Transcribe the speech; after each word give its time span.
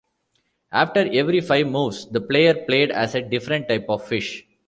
After 0.71 1.01
every 1.11 1.41
five 1.41 1.67
moves, 1.67 2.07
the 2.09 2.19
player 2.21 2.55
played 2.55 2.89
as 2.89 3.13
a 3.13 3.21
different 3.21 3.67
type 3.67 3.85
of 3.87 4.03
fish. 4.07 4.43